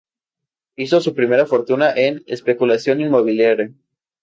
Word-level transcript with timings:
Hizo 0.77 0.99
su 0.99 1.13
primera 1.13 1.45
fortuna 1.45 1.93
en 1.95 2.23
especulación 2.25 3.01
inmobiliaria. 3.01 3.69